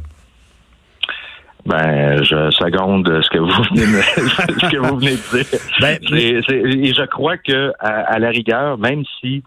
Ben, 1.66 2.24
je 2.24 2.50
seconde 2.52 3.22
ce 3.22 3.30
que 3.30 3.38
vous 3.38 3.64
venez 3.70 3.86
de, 3.86 4.02
ce 4.60 4.70
que 4.72 4.78
vous 4.78 4.98
venez 4.98 5.12
de 5.12 5.38
dire. 5.38 5.60
Ben, 5.80 6.00
et 6.12 6.94
je 6.94 7.06
crois 7.06 7.38
que 7.38 7.74
à, 7.80 8.18
la 8.18 8.30
rigueur, 8.30 8.78
même 8.78 9.04
si 9.20 9.44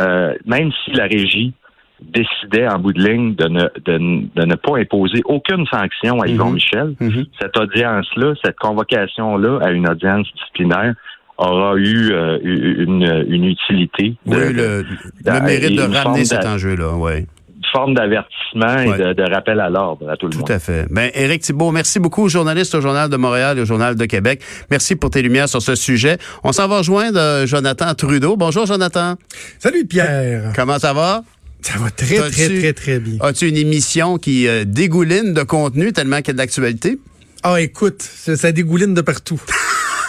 euh, 0.00 0.34
même 0.44 0.70
si 0.84 0.92
la 0.92 1.04
régie 1.04 1.54
décidait 2.00 2.68
en 2.68 2.78
bout 2.78 2.92
de 2.92 3.02
ligne 3.02 3.34
de 3.34 3.48
ne, 3.48 3.64
de, 3.84 4.44
ne 4.44 4.54
pas 4.54 4.78
imposer 4.78 5.22
aucune 5.24 5.66
sanction 5.66 6.20
à 6.20 6.28
Yvon 6.28 6.46
mhm. 6.46 6.54
Michel, 6.54 6.94
mhm. 7.00 7.26
cette 7.40 7.56
audience-là, 7.56 8.34
cette 8.44 8.58
convocation-là 8.58 9.58
à 9.62 9.70
une 9.70 9.88
audience 9.88 10.26
disciplinaire 10.34 10.94
aura 11.38 11.76
eu 11.76 12.10
euh, 12.12 12.38
une, 12.42 13.24
une, 13.28 13.44
utilité. 13.44 14.16
Oui, 14.26 14.52
le, 14.52 14.84
le 15.24 15.40
mérite 15.40 15.76
de 15.76 15.82
ramener 15.82 16.24
cet 16.24 16.44
enjeu-là, 16.44 16.94
oui 16.94 17.26
forme 17.72 17.94
d'avertissement 17.94 18.94
et 18.94 19.14
de, 19.14 19.30
rappel 19.30 19.60
à 19.60 19.68
l'ordre 19.68 20.08
à 20.08 20.16
tout 20.16 20.28
le 20.28 20.36
monde. 20.36 20.46
Tout 20.46 20.52
à 20.52 20.58
fait. 20.58 20.86
Ben, 20.90 21.10
Éric 21.14 21.42
Thibault, 21.42 21.70
merci 21.70 21.98
beaucoup, 21.98 22.28
journaliste 22.28 22.74
au 22.74 22.80
Journal 22.80 23.10
de 23.10 23.16
Montréal 23.16 23.58
et 23.58 23.62
au 23.62 23.64
Journal 23.64 23.94
de 23.94 24.04
Québec. 24.04 24.42
Merci 24.70 24.96
pour 24.96 25.10
tes 25.10 25.22
lumières 25.22 25.48
sur 25.48 25.62
ce 25.62 25.74
sujet. 25.74 26.18
On 26.44 26.52
s'en 26.52 26.68
va 26.68 26.78
rejoindre 26.78 27.18
euh, 27.18 27.46
Jonathan 27.46 27.94
Trudeau. 27.94 28.36
Bonjour, 28.36 28.66
Jonathan. 28.66 29.16
Salut, 29.58 29.86
Pierre. 29.86 30.52
Comment 30.56 30.78
ça 30.78 30.92
va? 30.92 31.22
Ça 31.60 31.78
va 31.78 31.90
très, 31.90 32.30
très, 32.30 32.60
très, 32.60 32.72
très 32.72 33.00
bien. 33.00 33.18
As-tu 33.20 33.48
une 33.48 33.56
émission 33.56 34.16
qui 34.16 34.46
euh, 34.46 34.64
dégouline 34.64 35.34
de 35.34 35.42
contenu 35.42 35.92
tellement 35.92 36.18
qu'il 36.18 36.28
y 36.28 36.30
a 36.30 36.34
de 36.34 36.38
l'actualité? 36.38 36.98
Ah, 37.42 37.60
écoute, 37.60 38.02
ça, 38.02 38.52
dégouline 38.52 38.94
de 38.94 39.00
partout. 39.00 39.40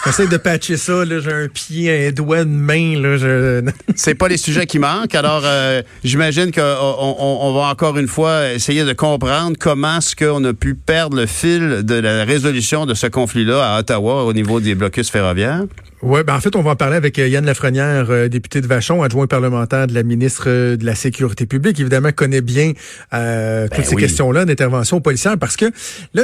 J'essaie 0.04 0.26
de 0.26 0.36
patcher 0.38 0.78
ça, 0.78 1.04
j'ai 1.04 1.32
un 1.32 1.48
pied, 1.48 2.08
un 2.08 2.10
doigt, 2.10 2.40
une 2.40 2.58
main, 2.58 2.98
là. 2.98 3.18
Je... 3.18 3.62
C'est 3.96 4.14
pas 4.14 4.28
les 4.28 4.38
sujets 4.38 4.66
qui 4.66 4.78
manquent. 4.78 5.14
Alors, 5.14 5.42
euh, 5.44 5.82
j'imagine 6.04 6.52
qu'on 6.52 6.62
on, 6.62 7.52
va 7.52 7.68
encore 7.68 7.98
une 7.98 8.08
fois 8.08 8.50
essayer 8.52 8.84
de 8.84 8.92
comprendre 8.94 9.56
comment 9.60 9.98
est-ce 9.98 10.16
qu'on 10.16 10.42
a 10.44 10.54
pu 10.54 10.74
perdre 10.74 11.16
le 11.16 11.26
fil 11.26 11.82
de 11.84 11.94
la 11.94 12.24
résolution 12.24 12.86
de 12.86 12.94
ce 12.94 13.08
conflit-là 13.08 13.74
à 13.74 13.80
Ottawa 13.80 14.24
au 14.24 14.32
niveau 14.32 14.60
des 14.60 14.74
blocus 14.74 15.10
ferroviaires. 15.10 15.64
Oui, 16.02 16.20
ben 16.26 16.34
en 16.34 16.40
fait, 16.40 16.56
on 16.56 16.62
va 16.62 16.70
en 16.70 16.76
parler 16.76 16.96
avec 16.96 17.18
euh, 17.18 17.28
Yann 17.28 17.44
Lafrenière, 17.44 18.06
euh, 18.08 18.28
député 18.28 18.62
de 18.62 18.66
Vachon, 18.66 19.02
adjoint 19.02 19.26
parlementaire 19.26 19.86
de 19.86 19.92
la 19.92 20.02
ministre 20.02 20.48
de 20.48 20.86
la 20.86 20.94
Sécurité 20.94 21.44
publique, 21.44 21.78
évidemment 21.78 22.10
connaît 22.10 22.40
bien 22.40 22.72
euh, 23.12 23.68
toutes 23.68 23.76
ben 23.76 23.84
ces 23.84 23.96
questions-là 23.96 24.46
d'intervention 24.46 25.02
policière, 25.02 25.36
parce 25.38 25.56
que 25.56 25.66
là, 26.14 26.22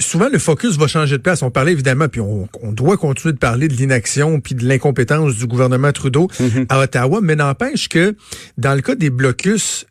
souvent 0.00 0.28
le 0.30 0.40
focus 0.40 0.76
va 0.76 0.88
changer 0.88 1.18
de 1.18 1.22
place. 1.22 1.42
On 1.42 1.52
parlait 1.52 1.70
évidemment, 1.70 2.08
puis 2.08 2.20
on, 2.20 2.48
doit 2.72 2.96
continuer 3.12 3.32
de 3.32 3.38
parler 3.38 3.68
de 3.68 3.74
l'inaction 3.74 4.40
puis 4.40 4.54
de 4.54 4.66
l'incompétence 4.66 5.36
du 5.36 5.46
gouvernement 5.46 5.92
Trudeau 5.92 6.28
mhm. 6.40 6.66
à 6.68 6.80
Ottawa, 6.80 7.20
mais 7.22 7.36
n'empêche 7.36 7.88
que 7.88 8.14
dans 8.58 8.74
le 8.74 8.80
cas 8.80 8.94
des 8.94 9.10
blocus 9.10 9.86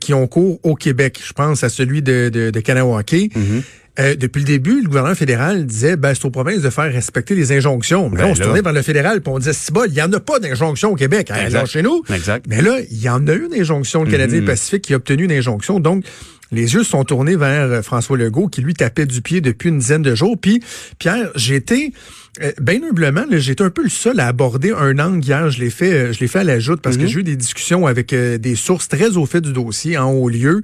qui 0.00 0.14
ont 0.14 0.26
cours 0.26 0.58
au 0.62 0.74
Québec, 0.74 1.20
je 1.22 1.34
pense 1.34 1.64
à 1.64 1.68
celui 1.68 2.00
de, 2.00 2.30
de, 2.32 2.50
de 2.50 2.60
Kanawake, 2.60 3.36
mhm. 3.36 3.62
Euh, 3.98 4.14
depuis 4.14 4.40
le 4.40 4.46
début, 4.46 4.80
le 4.80 4.86
gouvernement 4.86 5.14
fédéral 5.14 5.66
disait 5.66 5.96
ben, 5.96 6.14
c'est 6.14 6.24
aux 6.24 6.30
provinces 6.30 6.62
de 6.62 6.70
faire 6.70 6.90
respecter 6.92 7.34
les 7.34 7.52
injonctions. 7.52 8.08
Mais 8.08 8.18
là, 8.18 8.24
ben 8.24 8.30
on 8.30 8.34
se 8.34 8.42
tournait 8.42 8.62
vers 8.62 8.72
le 8.72 8.82
fédéral 8.82 9.20
puis 9.20 9.32
on 9.32 9.38
disait 9.38 9.52
c'est 9.52 9.72
il 9.86 9.92
n'y 9.92 10.02
en 10.02 10.12
a 10.12 10.20
pas 10.20 10.38
d'injonction 10.38 10.92
au 10.92 10.94
Québec. 10.94 11.30
Hein, 11.30 11.64
chez 11.66 11.82
nous. 11.82 12.02
Exact. 12.12 12.46
Mais 12.48 12.62
là, 12.62 12.78
il 12.90 13.02
y 13.02 13.08
en 13.08 13.26
a 13.26 13.32
une 13.34 13.52
injonction. 13.52 14.04
Le 14.04 14.10
Canadien 14.10 14.40
mm-hmm. 14.40 14.46
Pacifique 14.46 14.82
qui 14.82 14.94
a 14.94 14.96
obtenu 14.96 15.24
une 15.24 15.32
injonction. 15.32 15.80
Donc, 15.80 16.04
les 16.52 16.74
yeux 16.74 16.84
sont 16.84 17.04
tournés 17.04 17.36
vers 17.36 17.70
euh, 17.70 17.82
François 17.82 18.16
Legault 18.16 18.48
qui 18.48 18.60
lui 18.60 18.74
tapait 18.74 19.06
du 19.06 19.22
pied 19.22 19.40
depuis 19.40 19.68
une 19.68 19.78
dizaine 19.78 20.02
de 20.02 20.14
jours. 20.14 20.36
Puis, 20.40 20.62
Pierre, 20.98 21.30
j'ai 21.34 21.56
été 21.56 21.92
euh, 22.40 22.52
bien 22.60 22.80
humblement, 22.88 23.24
j'étais 23.28 23.64
un 23.64 23.70
peu 23.70 23.82
le 23.82 23.88
seul 23.88 24.20
à 24.20 24.28
aborder 24.28 24.70
un 24.70 25.00
angle 25.00 25.24
hier. 25.24 25.50
Je 25.50 25.58
l'ai 25.58 25.70
fait, 25.70 25.92
euh, 25.92 26.12
je 26.12 26.20
l'ai 26.20 26.28
fait 26.28 26.38
à 26.38 26.44
la 26.44 26.60
joute 26.60 26.80
parce 26.80 26.96
que 26.96 27.02
mhm. 27.02 27.08
j'ai 27.08 27.20
eu 27.20 27.22
des 27.24 27.34
discussions 27.34 27.88
avec 27.88 28.12
euh, 28.12 28.38
des 28.38 28.54
sources 28.54 28.86
très 28.86 29.16
au 29.16 29.26
fait 29.26 29.40
du 29.40 29.52
dossier 29.52 29.98
en 29.98 30.12
haut 30.12 30.28
lieu. 30.28 30.62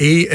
Et 0.00 0.28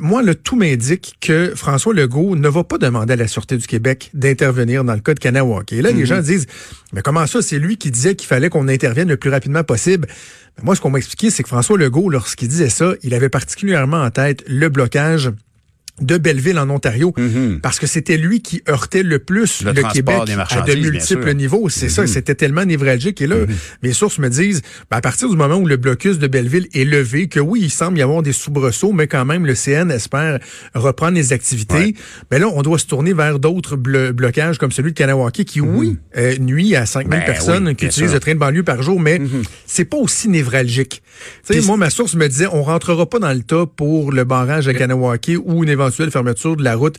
moi, 0.00 0.22
le 0.22 0.34
tout 0.34 0.56
m'indique 0.56 1.16
que 1.20 1.52
François 1.54 1.92
Legault 1.92 2.36
ne 2.36 2.48
va 2.48 2.64
pas 2.64 2.78
demander 2.78 3.12
à 3.12 3.16
la 3.16 3.28
Sûreté 3.28 3.58
du 3.58 3.66
Québec 3.66 4.08
d'intervenir 4.14 4.82
dans 4.82 4.94
le 4.94 5.00
cas 5.00 5.12
de 5.12 5.18
Kanawake. 5.18 5.74
Et 5.74 5.82
là, 5.82 5.90
les 5.90 6.00
mhm. 6.00 6.06
gens 6.06 6.22
disent, 6.22 6.46
mais 6.94 7.02
comment 7.02 7.26
ça, 7.26 7.42
c'est 7.42 7.58
lui 7.58 7.76
qui 7.76 7.90
disait 7.90 8.14
qu'il 8.14 8.28
fallait 8.28 8.48
qu'on 8.48 8.66
intervienne 8.66 9.08
le 9.08 9.18
plus 9.18 9.28
rapidement 9.28 9.62
possible? 9.62 10.08
moi, 10.62 10.74
ce 10.74 10.80
qu'on 10.80 10.90
m'a 10.90 10.98
expliqué, 10.98 11.30
c'est 11.30 11.42
que 11.42 11.48
François 11.48 11.78
Legault, 11.78 12.10
lorsqu'il 12.10 12.48
disait 12.48 12.68
ça, 12.68 12.92
il 13.02 13.14
avait 13.14 13.28
particulièrement 13.28 14.02
en 14.02 14.10
tête 14.10 14.39
le 14.46 14.68
blocage 14.68 15.30
de 16.00 16.16
Belleville 16.18 16.58
en 16.58 16.68
Ontario 16.70 17.12
mhm. 17.16 17.60
parce 17.60 17.78
que 17.78 17.86
c'était 17.86 18.16
lui 18.16 18.40
qui 18.40 18.62
heurtait 18.68 19.02
le 19.02 19.18
plus 19.18 19.62
le, 19.62 19.72
Québec 19.92 20.16
à 20.50 20.62
de 20.62 20.74
multiples 20.74 21.34
niveaux. 21.34 21.68
C'est 21.68 21.88
ça, 21.88 22.02
mhm. 22.02 22.08
c'était 22.08 22.34
tellement 22.34 22.64
névralgique. 22.64 23.20
Et 23.20 23.26
là, 23.26 23.36
mhm. 23.36 23.48
mes 23.82 23.92
sources 23.92 24.18
me 24.18 24.28
disent, 24.28 24.62
ben, 24.90 24.98
à 24.98 25.00
partir 25.00 25.28
du 25.28 25.36
moment 25.36 25.56
où 25.56 25.66
le 25.66 25.76
blocus 25.76 26.18
de 26.18 26.26
Belleville 26.26 26.68
est 26.74 26.84
levé, 26.84 27.28
que 27.28 27.40
oui, 27.40 27.60
il 27.62 27.70
semble 27.70 27.98
y 27.98 28.02
avoir 28.02 28.22
des 28.22 28.32
soubresauts, 28.32 28.92
mais 28.92 29.06
quand 29.06 29.24
même, 29.24 29.46
le 29.46 29.54
CN 29.54 29.90
espère 29.90 30.38
reprendre 30.74 31.14
les 31.14 31.32
activités. 31.32 31.94
Mais 32.30 32.38
ben 32.38 32.42
là, 32.42 32.48
on 32.54 32.62
doit 32.62 32.78
se 32.78 32.86
tourner 32.86 33.12
vers 33.12 33.38
d'autres 33.38 33.76
blocages 33.76 34.58
comme 34.58 34.72
celui 34.72 34.92
de 34.92 34.96
Kanawaki 34.96 35.44
qui, 35.44 35.60
oui, 35.60 35.98
euh, 36.16 36.36
nuit 36.38 36.76
à 36.76 36.86
5000 36.86 37.10
ben 37.10 37.24
personnes 37.24 37.74
qui 37.74 37.86
utilisent 37.86 38.14
le 38.14 38.20
train 38.20 38.34
de 38.34 38.38
banlieue 38.38 38.62
par 38.62 38.82
jour, 38.82 39.00
mais 39.00 39.20
c'est 39.66 39.84
pas 39.84 39.96
aussi 39.96 40.28
névralgique. 40.28 41.02
moi, 41.66 41.76
ma 41.76 41.90
source 41.90 42.14
me 42.14 42.26
disait, 42.28 42.46
on 42.46 42.62
rentrera 42.62 43.08
pas 43.08 43.18
dans 43.18 43.32
le 43.32 43.42
tas 43.42 43.66
pour 43.66 44.12
le 44.12 44.24
barrage 44.24 44.68
à 44.68 44.74
Kanawaki 44.74 45.36
ou 45.36 45.62
une 45.62 45.70
éventuelle 45.70 45.89
fermeture 45.90 46.56
de 46.56 46.64
la 46.64 46.74
route 46.74 46.98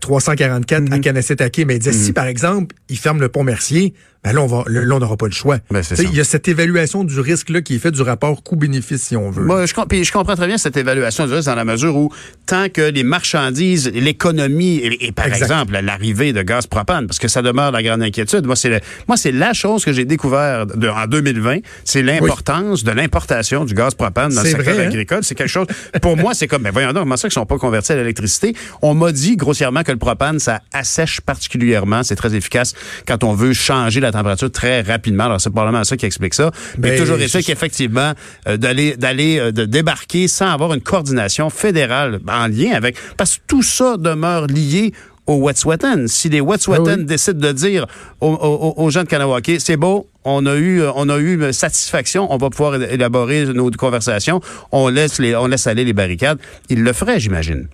344 0.00 0.82
euh, 0.82 0.96
à 0.96 0.98
Kanessetake. 0.98 1.62
Mais 1.66 1.76
il 1.76 1.78
disait, 1.78 1.92
si 1.92 2.08
mhm. 2.08 2.14
par 2.14 2.26
exemple, 2.26 2.74
il 2.88 2.98
ferme 2.98 3.20
le 3.20 3.28
pont 3.28 3.44
Mercier, 3.44 3.94
ben 4.22 4.34
là, 4.34 4.42
on 4.42 4.46
va, 4.46 4.64
là, 4.66 4.94
on 4.94 4.98
n'aura 4.98 5.16
pas 5.16 5.26
le 5.26 5.32
choix. 5.32 5.58
Ben, 5.70 5.80
il 5.98 6.14
y 6.14 6.20
a 6.20 6.24
cette 6.24 6.46
évaluation 6.46 7.04
du 7.04 7.18
risque-là 7.20 7.62
qui 7.62 7.76
est 7.76 7.78
faite 7.78 7.94
du 7.94 8.02
rapport 8.02 8.42
coût-bénéfice, 8.42 9.02
si 9.02 9.16
on 9.16 9.30
veut. 9.30 9.44
Moi, 9.44 9.64
je, 9.64 9.72
je 9.72 10.12
comprends 10.12 10.36
très 10.36 10.46
bien 10.46 10.58
cette 10.58 10.76
évaluation 10.76 11.26
du 11.26 11.32
risque 11.32 11.46
dans 11.46 11.54
la 11.54 11.64
mesure 11.64 11.96
où, 11.96 12.12
tant 12.44 12.68
que 12.68 12.82
les 12.82 13.02
marchandises, 13.02 13.90
l'économie 13.94 14.82
et, 15.00 15.12
par 15.12 15.24
exemple, 15.24 15.78
l'arrivée 15.80 16.34
de 16.34 16.42
gaz 16.42 16.66
propane, 16.66 17.06
parce 17.06 17.18
que 17.18 17.28
ça 17.28 17.40
demeure 17.40 17.70
la 17.70 17.82
grande 17.82 18.02
inquiétude. 18.02 18.44
Moi, 18.44 18.56
c'est 18.56 18.82
moi, 19.08 19.16
c'est 19.16 19.32
la 19.32 19.54
chose 19.54 19.86
que 19.86 19.92
j'ai 19.92 20.04
découvert 20.04 20.66
en 20.68 21.06
2020, 21.06 21.60
c'est 21.84 22.02
l'importance 22.02 22.84
de 22.84 22.90
l'importation 22.90 23.64
du 23.64 23.72
gaz 23.72 23.94
propane 23.94 24.34
dans 24.34 24.42
le 24.42 24.48
secteur 24.50 24.78
hein? 24.78 24.86
agricole. 24.86 25.24
C'est 25.24 25.34
quelque 25.34 25.48
chose, 25.48 25.66
pour 26.02 26.18
moi, 26.18 26.34
c'est 26.34 26.46
comme, 26.46 26.62
ben 26.62 26.72
voyons 26.72 26.92
donc, 26.92 27.04
comment 27.04 27.16
ça 27.16 27.28
qu'ils 27.28 27.34
sont 27.34 27.46
pas 27.46 27.58
convertis 27.58 27.92
à 27.92 27.96
l'électricité? 27.96 28.54
On 28.82 28.92
m'a 28.92 29.12
dit 29.12 29.36
grossièrement 29.36 29.82
que 29.82 29.92
le 29.92 29.98
propane, 29.98 30.38
ça 30.38 30.60
assèche 30.74 31.22
particulièrement. 31.22 32.02
C'est 32.02 32.16
très 32.16 32.34
efficace 32.34 32.74
quand 33.06 33.24
on 33.24 33.32
veut 33.32 33.54
changer 33.54 34.00
la 34.00 34.09
température 34.10 34.50
très 34.50 34.80
rapidement. 34.82 35.24
Alors, 35.24 35.40
c'est 35.40 35.50
probablement 35.50 35.84
ça 35.84 35.96
qui 35.96 36.06
explique 36.06 36.34
ça. 36.34 36.50
Mais, 36.78 36.90
ben, 36.90 36.98
toujours 36.98 37.18
est-il 37.18 37.44
qu'effectivement, 37.44 38.12
euh, 38.48 38.56
d'aller, 38.56 38.96
d'aller, 38.96 39.38
euh, 39.38 39.52
de 39.52 39.64
débarquer 39.64 40.28
sans 40.28 40.50
avoir 40.50 40.74
une 40.74 40.80
coordination 40.80 41.50
fédérale 41.50 42.20
en 42.28 42.46
lien 42.46 42.72
avec, 42.72 42.96
parce 43.16 43.36
que 43.36 43.42
tout 43.46 43.62
ça 43.62 43.96
demeure 43.96 44.46
lié 44.46 44.92
aux 45.26 45.36
Wet'suwet'en. 45.36 46.06
Si 46.08 46.28
les 46.28 46.40
Wet'suwet'en 46.40 46.86
ah 46.88 46.96
décident 46.96 47.40
de 47.40 47.52
dire 47.52 47.86
aux, 48.20 48.90
gens 48.90 49.02
de 49.02 49.08
Kanawake, 49.08 49.52
c'est 49.58 49.76
beau, 49.76 50.08
on 50.24 50.44
a 50.46 50.56
eu 50.56 50.82
on 50.94 51.08
a 51.08 51.18
eu 51.18 51.52
satisfaction, 51.52 52.32
on 52.32 52.36
va 52.36 52.50
pouvoir 52.50 52.74
élaborer 52.74 53.46
nos 53.46 53.70
conversations, 53.70 54.40
on 54.72 54.88
laisse 54.88 55.18
les 55.18 55.36
on 55.36 55.46
laisse 55.46 55.66
aller 55.66 55.84
les 55.84 55.92
barricades, 55.92 56.38
ils 56.68 56.82
le 56.82 56.92
feraient, 56.92 57.20
j'imagine. 57.20 57.68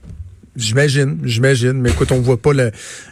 J'imagine, 0.56 1.18
j'imagine. 1.22 1.74
Mais 1.74 1.90
écoute, 1.90 2.10
on 2.12 2.20
voit 2.20 2.40
pas 2.40 2.52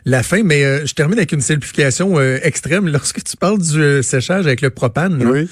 la 0.05 0.23
fin. 0.23 0.43
Mais 0.43 0.65
euh, 0.65 0.87
je 0.87 0.95
termine 0.95 1.19
avec 1.19 1.33
une 1.33 1.41
simplification 1.41 2.19
euh, 2.19 2.39
extrême. 2.43 2.89
Lorsque 2.89 3.23
tu 3.23 3.37
parles 3.37 3.59
du 3.59 3.81
euh, 3.81 4.03
séchage 4.03 4.47
avec 4.47 4.63
le 4.63 4.71
propane, 4.71 5.21
je 5.21 5.47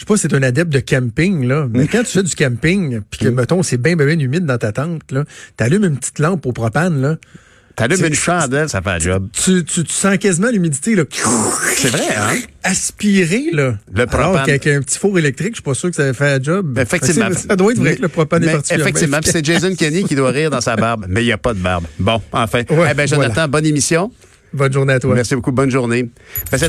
sais 0.00 0.06
pas 0.06 0.16
si 0.16 0.22
c'est 0.22 0.34
un 0.34 0.42
adepte 0.42 0.72
de 0.72 0.80
camping, 0.80 1.46
là. 1.46 1.68
Mais 1.72 1.86
quand 1.86 2.02
tu 2.02 2.12
fais 2.12 2.22
du 2.22 2.34
camping, 2.34 3.00
puis 3.10 3.20
que, 3.20 3.28
mettons, 3.28 3.62
c'est 3.62 3.76
bien, 3.76 3.94
bien, 3.94 4.18
humide 4.18 4.44
dans 4.44 4.58
ta 4.58 4.72
tente, 4.72 5.12
là, 5.12 5.24
t'allumes 5.56 5.84
une 5.84 5.98
petite 5.98 6.18
lampe 6.18 6.46
au 6.46 6.52
propane, 6.52 7.00
là. 7.00 7.16
T'allumes 7.76 8.04
une 8.04 8.14
chandelle, 8.14 8.68
ça 8.68 8.80
fait 8.80 8.90
un 8.90 8.98
job. 8.98 9.28
Tu, 9.32 9.64
tu, 9.64 9.82
tu 9.82 9.92
sens 9.92 10.16
quasiment 10.18 10.48
l'humidité, 10.50 10.94
là. 10.94 11.02
C'est 11.76 11.88
vrai, 11.88 12.14
hein? 12.16 12.36
Aspirer, 12.62 13.46
là. 13.52 13.74
Le 13.92 14.06
propane. 14.06 14.20
Alors 14.20 14.44
qu'avec 14.44 14.66
un 14.68 14.80
petit 14.80 14.98
four 14.98 15.18
électrique, 15.18 15.50
je 15.50 15.54
suis 15.56 15.62
pas 15.62 15.74
sûr 15.74 15.90
que 15.90 15.96
ça 15.96 16.12
fait 16.14 16.34
un 16.34 16.42
job. 16.42 16.78
Effectivement. 16.78 17.28
Ça 17.32 17.56
doit 17.56 17.72
être 17.72 17.78
vrai 17.78 17.96
que 17.96 18.02
le 18.02 18.08
propane 18.08 18.44
est 18.44 18.52
particulièrement 18.52 18.88
Effectivement. 18.88 19.18
c'est 19.22 19.44
Jason 19.44 19.74
Kenny 19.74 20.04
qui 20.04 20.14
doit 20.14 20.30
rire 20.30 20.50
dans 20.50 20.60
sa 20.60 20.76
barbe. 20.76 21.06
Mais 21.08 21.22
il 21.22 21.26
n'y 21.26 21.32
a 21.32 21.38
pas 21.38 21.52
de 21.52 21.58
barbe. 21.58 21.84
Bon, 21.98 22.22
enfin. 22.32 22.60
eh 22.68 22.94
ben, 22.94 23.08
Jonathan, 23.08 23.48
bonne 23.48 23.66
émission. 23.66 24.12
Bonne 24.52 24.72
journée 24.72 24.92
à 24.92 25.00
toi. 25.00 25.14
Merci 25.16 25.34
beaucoup. 25.34 25.50
Bonne 25.50 25.70
journée. 25.70 26.08
Ben, 26.52 26.58